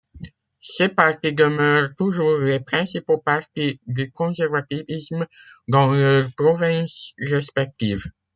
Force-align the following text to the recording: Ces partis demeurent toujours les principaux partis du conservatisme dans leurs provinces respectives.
Ces 0.61 0.89
partis 0.89 1.31
demeurent 1.31 1.93
toujours 1.95 2.39
les 2.39 2.59
principaux 2.59 3.19
partis 3.19 3.79
du 3.85 4.11
conservatisme 4.11 5.27
dans 5.67 5.91
leurs 5.93 6.31
provinces 6.35 7.13
respectives. 7.19 8.05